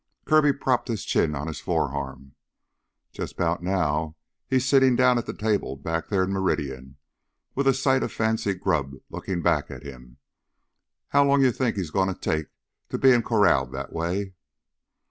Kirby 0.25 0.51
propped 0.53 0.87
his 0.87 1.05
chin 1.05 1.35
on 1.35 1.45
his 1.45 1.59
forearm. 1.59 2.33
"Jus' 3.11 3.33
'bout 3.33 3.61
now 3.61 4.15
he's 4.47 4.65
sittin' 4.67 4.95
down 4.95 5.19
at 5.19 5.27
the 5.27 5.31
table 5.35 5.75
back 5.75 6.07
theah 6.07 6.23
in 6.23 6.33
Meridian 6.33 6.97
with 7.53 7.67
a 7.67 7.73
sight 7.75 8.01
of 8.01 8.11
fancy 8.11 8.55
grub 8.55 8.95
lookin' 9.11 9.43
back 9.43 9.69
at 9.69 9.83
him. 9.83 10.17
How 11.09 11.23
long 11.23 11.43
you 11.43 11.51
think 11.51 11.75
he's 11.75 11.91
gonna 11.91 12.15
take 12.15 12.47
to 12.89 12.97
bein' 12.97 13.21
corraled 13.21 13.73
that 13.73 13.93
way?" 13.93 14.33